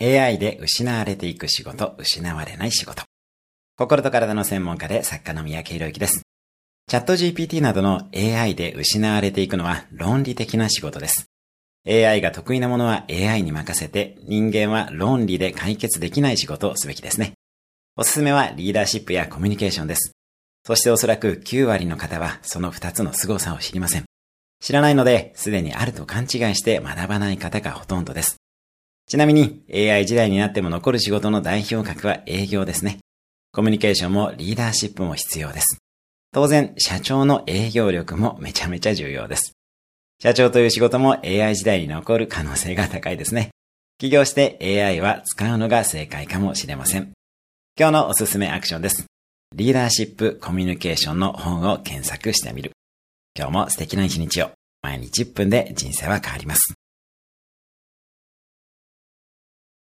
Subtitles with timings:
[0.00, 3.02] AI で失われていく仕事、失われない仕事。
[3.76, 6.22] 心と体の専門家で作家の三宅宏之です。
[6.88, 11.26] チャット GPT などの AI で失われていくのは論理的な仕事です。
[11.86, 17.34] AI が得意なものは AI に任せて、人間は論理で解決できない仕事をすべきですね。
[17.96, 20.12] おすすめはリーダーシップやコミュニケーションです。
[20.64, 24.04] そしておそらく9割の方はその2つの凄さを知りません。
[24.60, 28.37] 知らないので、すでにあると勘違いして学ばない方がほとんどです。
[29.08, 32.98] ちなみに AI 時代になっても残る仕事の代表格は営業ですね。
[33.52, 35.78] コミュニケーションもリーダーシップも必要です。
[36.30, 39.52] 当然、社長の営業力もめちゃめちゃ重要です。
[40.22, 43.48] 社長という仕事も AI 時代に残る可能性が高いですね。
[43.96, 47.12] 起業して AI は使うのが正解かもしれません。
[47.78, 49.06] 今日のおすすめアクションです。
[49.56, 52.72] リーダーシップコミュニケーションの本を検索してみる。
[53.34, 54.50] 今日も素敵な一日を。
[54.82, 56.74] 毎日1分で人生は変わります。